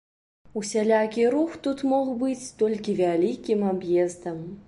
Усялякі 0.61 1.25
рух 1.33 1.51
тут 1.67 1.83
мог 1.91 2.09
быць 2.23 2.49
толькі 2.63 2.97
вялікім 3.05 3.59
аб'ездам. 3.73 4.43